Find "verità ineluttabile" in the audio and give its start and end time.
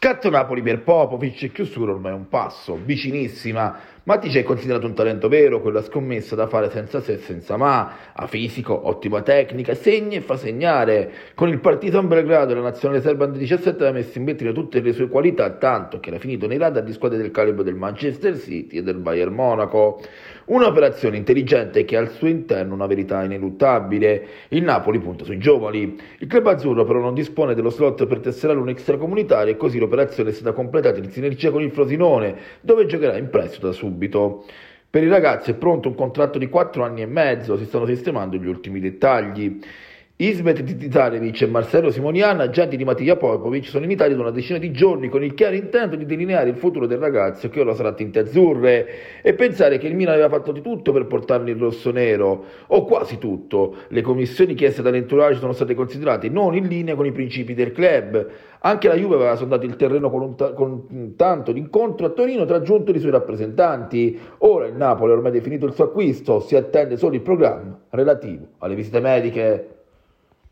22.86-24.26